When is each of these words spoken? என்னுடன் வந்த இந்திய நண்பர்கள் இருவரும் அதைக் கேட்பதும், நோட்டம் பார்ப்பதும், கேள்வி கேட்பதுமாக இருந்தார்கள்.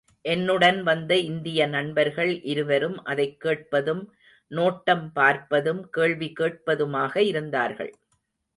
என்னுடன் 0.21 0.83
வந்த 0.83 1.17
இந்திய 1.17 1.67
நண்பர்கள் 1.67 2.41
இருவரும் 2.41 3.03
அதைக் 3.03 3.39
கேட்பதும், 3.39 4.13
நோட்டம் 4.51 5.11
பார்ப்பதும், 5.15 5.81
கேள்வி 5.89 6.33
கேட்பதுமாக 6.39 7.17
இருந்தார்கள். 7.17 7.93